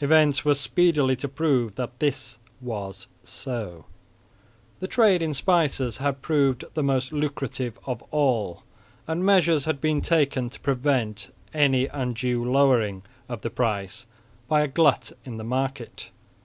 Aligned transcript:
Events 0.00 0.44
were 0.44 0.54
speedily 0.54 1.16
to 1.16 1.26
prove 1.26 1.74
that 1.74 1.98
this 1.98 2.38
was 2.60 3.08
so. 3.24 3.86
The 4.78 4.86
trade 4.86 5.20
in 5.20 5.34
spices 5.34 5.96
had 5.98 6.22
proved 6.22 6.64
the 6.74 6.82
most 6.84 7.12
lucrative 7.12 7.76
of 7.84 8.00
all, 8.12 8.62
and 9.08 9.24
measures 9.26 9.64
had 9.64 9.80
been 9.80 10.00
taken 10.00 10.48
to 10.50 10.60
prevent 10.60 11.34
any 11.52 11.86
undue 11.88 12.44
lowering 12.48 13.02
of 13.28 13.42
the 13.42 13.50
price 13.50 14.06
by 14.46 14.60
a 14.60 14.68
glut 14.68 15.10
in 15.24 15.38
the 15.38 15.42
market. 15.44 16.10